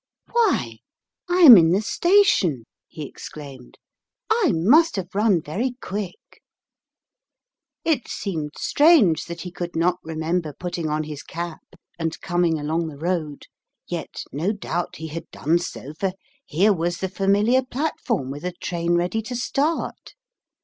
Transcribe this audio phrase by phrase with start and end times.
[0.31, 0.79] "Why,
[1.29, 3.77] I am in the station!" he exclaimed."
[4.43, 6.41] I must have run very quick."
[7.85, 11.61] It seemed strange that he could not remember putting on his cap
[11.99, 13.43] and coming along the road,
[13.87, 16.13] yet no doubt he had done so, for
[16.47, 20.15] here was the familiar platform with a train ready to start.